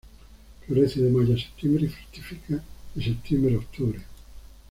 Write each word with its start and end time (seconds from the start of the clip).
Florece 0.65 0.99
de 0.99 1.11
mayo 1.11 1.35
a 1.35 1.37
septiembre 1.37 1.85
y 1.85 1.89
fructifica 1.89 2.63
de 2.95 3.03
septiembre 3.03 3.53
a 3.53 3.59
octubre. 3.59 3.99